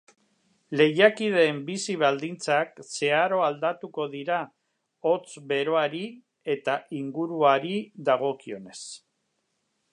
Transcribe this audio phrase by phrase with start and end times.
[0.79, 4.41] Lehiakideen bizi baldintzak zeharo aldatuko dira
[5.09, 6.03] hotz beroari
[6.57, 7.79] eta inguruari
[8.11, 8.79] dagokionez.